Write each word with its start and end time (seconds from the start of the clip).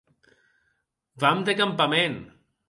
Anem 1.29 1.45
de 1.51 1.55
campament! 1.61 2.19